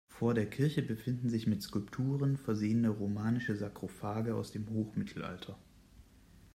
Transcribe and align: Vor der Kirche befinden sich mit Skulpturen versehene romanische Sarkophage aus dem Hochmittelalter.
Vor 0.09 0.33
der 0.33 0.47
Kirche 0.49 0.81
befinden 0.81 1.29
sich 1.29 1.45
mit 1.45 1.61
Skulpturen 1.61 2.35
versehene 2.35 2.89
romanische 2.89 3.55
Sarkophage 3.55 4.33
aus 4.33 4.51
dem 4.51 4.67
Hochmittelalter. 4.71 5.59